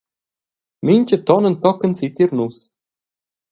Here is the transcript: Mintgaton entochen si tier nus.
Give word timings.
Mintgaton 0.85 1.47
entochen 1.49 1.93
si 1.99 2.07
tier 2.15 2.31
nus. 2.37 2.57